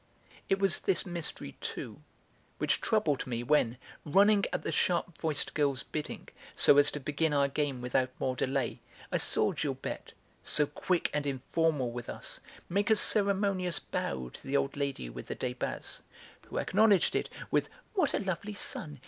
[0.49, 2.01] It was this mystery, too,
[2.57, 7.35] which troubled me when, running at the sharp voiced girl's bidding, so as to begin
[7.35, 8.79] our game without more delay,
[9.11, 14.57] I saw Gilberte, so quick and informal with us, make a ceremonious bow to the
[14.57, 16.01] old lady with the Débats
[16.47, 18.97] (who acknowledged it with "What a lovely sun!